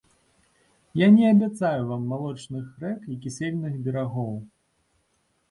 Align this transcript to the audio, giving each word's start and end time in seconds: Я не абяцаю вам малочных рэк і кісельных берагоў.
Я 1.01 1.07
не 1.17 1.25
абяцаю 1.33 1.81
вам 1.89 2.07
малочных 2.13 2.65
рэк 2.85 2.99
і 3.17 3.19
кісельных 3.27 3.79
берагоў. 3.87 4.35